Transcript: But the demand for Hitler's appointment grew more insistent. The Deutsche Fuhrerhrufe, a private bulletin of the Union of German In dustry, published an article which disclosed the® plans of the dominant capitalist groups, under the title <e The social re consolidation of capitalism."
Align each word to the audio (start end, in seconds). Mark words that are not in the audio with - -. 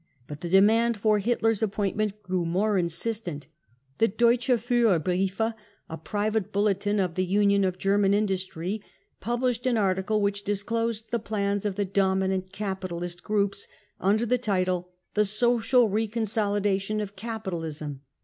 But 0.25 0.41
the 0.41 0.49
demand 0.49 0.97
for 0.97 1.19
Hitler's 1.19 1.61
appointment 1.61 2.23
grew 2.23 2.43
more 2.43 2.75
insistent. 2.75 3.45
The 3.99 4.07
Deutsche 4.07 4.47
Fuhrerhrufe, 4.49 5.53
a 5.89 5.97
private 5.99 6.51
bulletin 6.51 6.99
of 6.99 7.13
the 7.13 7.23
Union 7.23 7.63
of 7.63 7.77
German 7.77 8.11
In 8.15 8.25
dustry, 8.25 8.81
published 9.19 9.67
an 9.67 9.77
article 9.77 10.19
which 10.19 10.43
disclosed 10.43 11.11
the® 11.11 11.23
plans 11.23 11.67
of 11.67 11.75
the 11.75 11.85
dominant 11.85 12.51
capitalist 12.51 13.21
groups, 13.23 13.67
under 13.99 14.25
the 14.25 14.39
title 14.39 14.89
<e 14.91 14.95
The 15.13 15.25
social 15.25 15.87
re 15.87 16.07
consolidation 16.07 16.99
of 16.99 17.15
capitalism." 17.15 18.01